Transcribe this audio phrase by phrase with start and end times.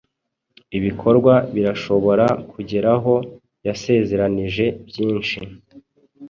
[0.77, 3.13] Ibikorwa birashobora kugeraho
[3.67, 5.39] yasezeranije byinshi